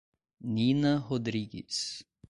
Nina 0.55 0.97
Rodrigues 0.97 2.01